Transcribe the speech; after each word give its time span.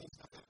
things 0.00 0.18
like 0.20 0.32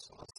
Awesome. 0.00 0.29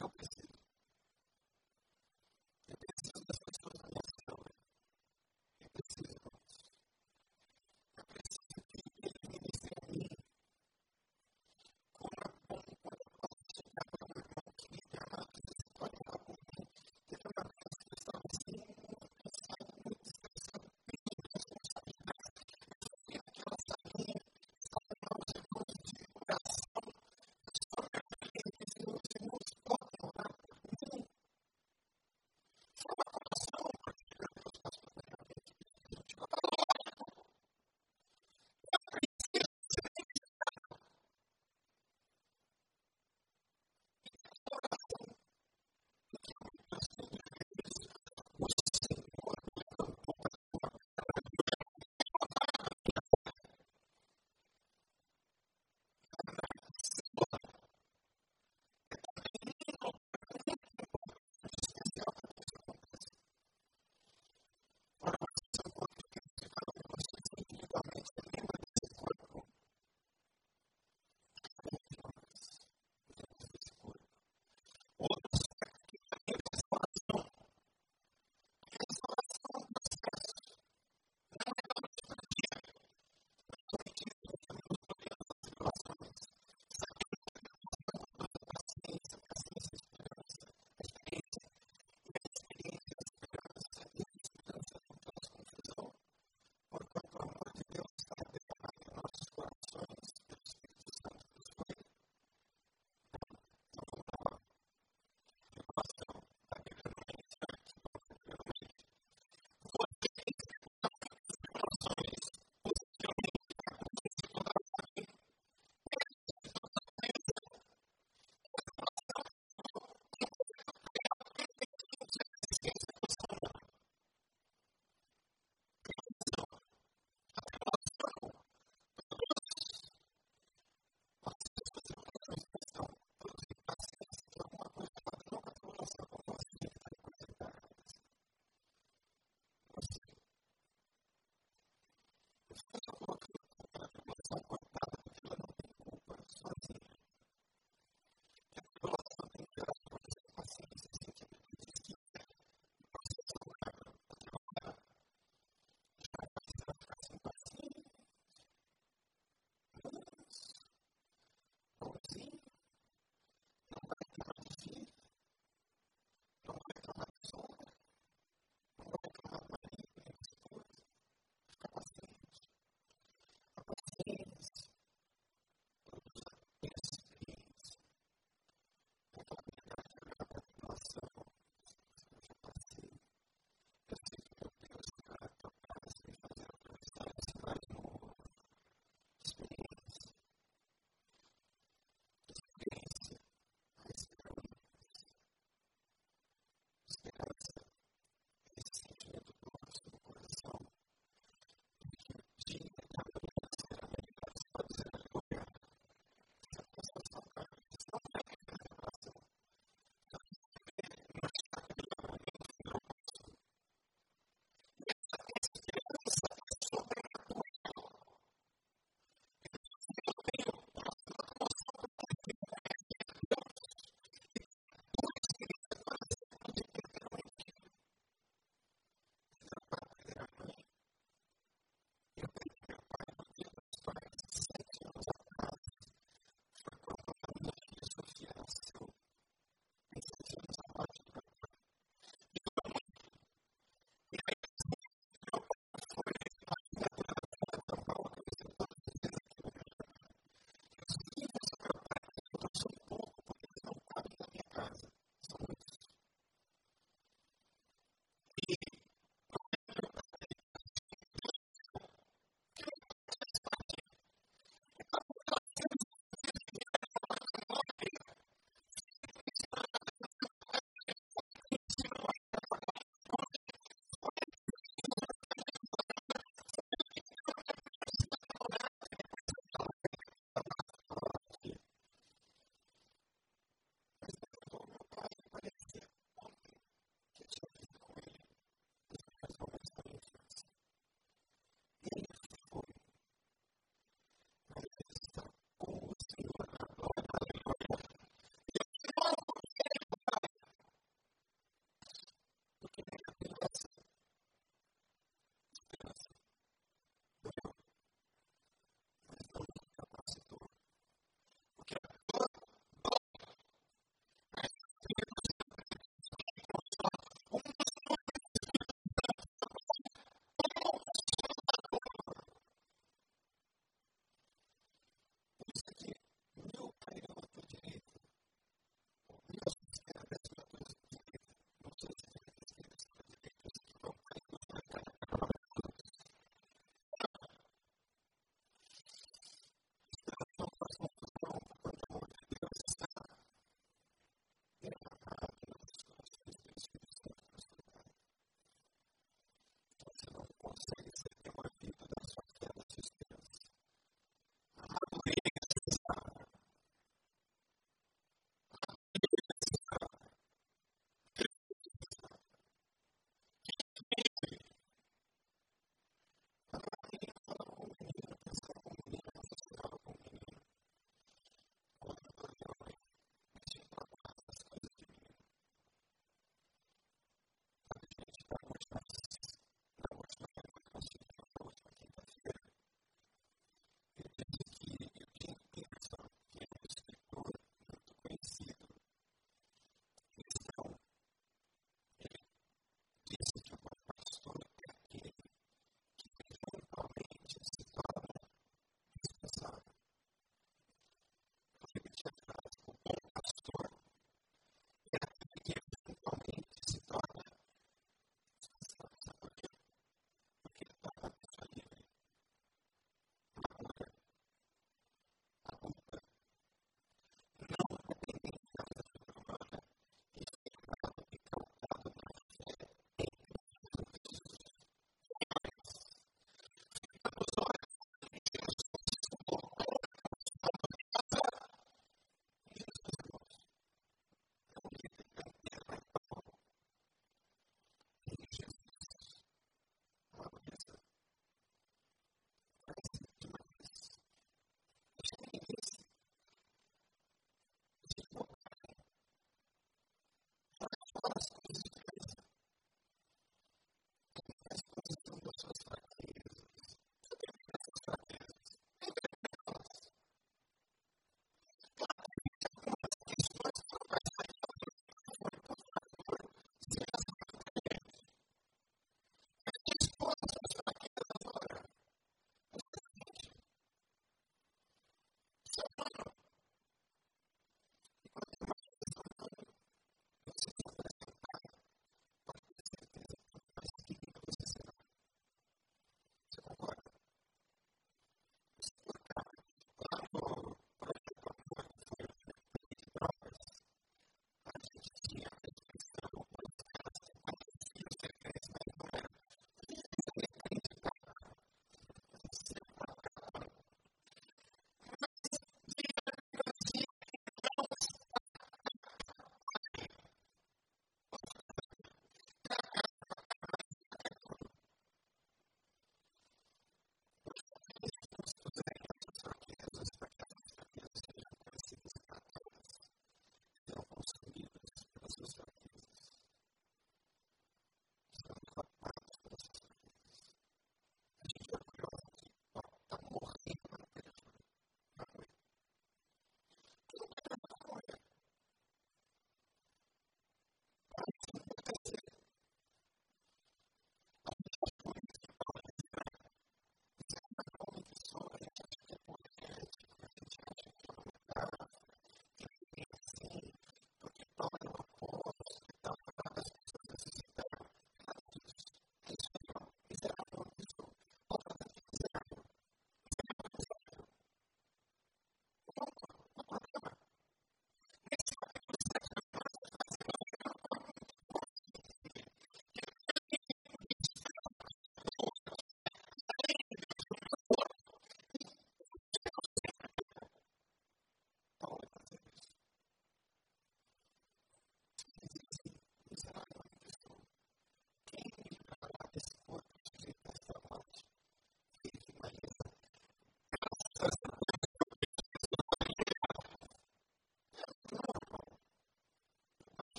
help 0.00 0.14
us. 0.22 0.39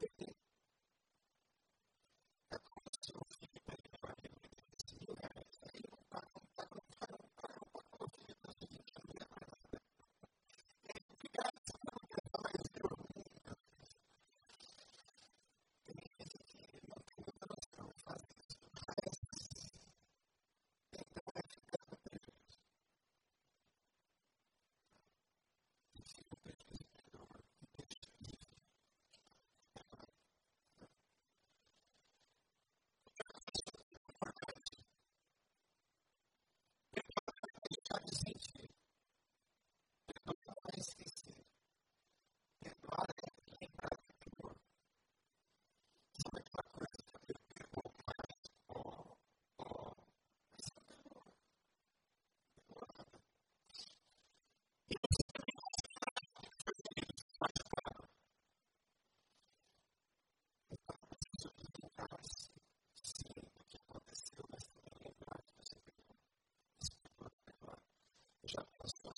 depicting 0.00 0.37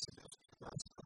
possibility 0.00 0.99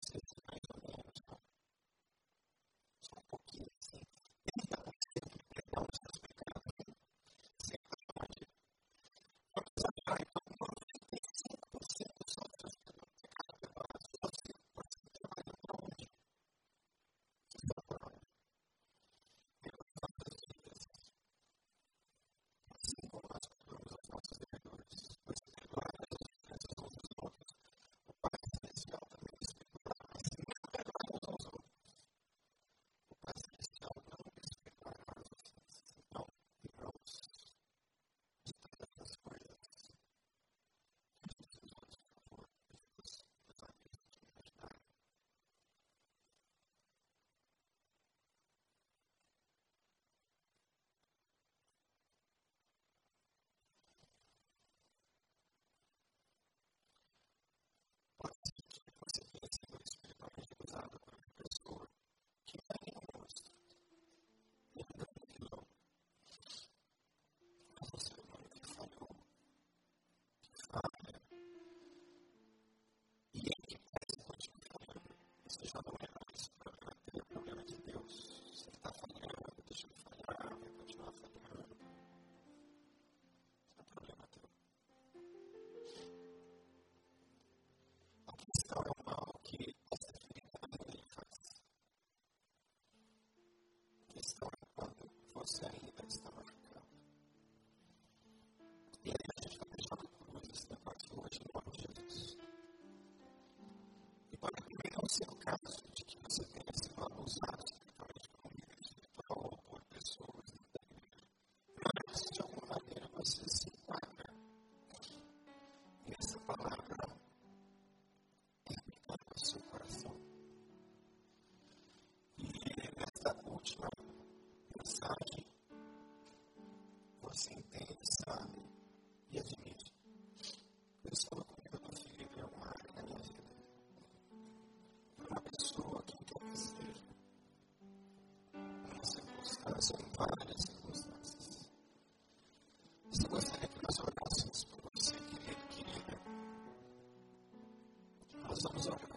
صح 148.64 148.76
صح 148.78 149.13